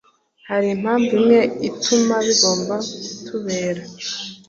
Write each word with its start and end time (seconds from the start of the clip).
Hari 0.49 0.67
impamvu 0.75 1.09
imwe 1.19 1.39
ituma 1.69 2.15
bigomba 2.27 2.75
kutubera 3.05 3.81